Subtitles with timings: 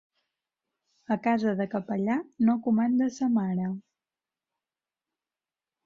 [1.15, 2.17] A casa de capellà
[2.49, 3.71] no comanda sa mare.